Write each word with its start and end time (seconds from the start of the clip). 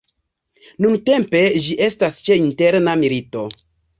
Nuntempe, 0.85 1.41
ĝi 1.65 1.77
estas 1.89 2.19
ĉe 2.29 2.39
interna 2.47 2.99
milito. 3.05 3.47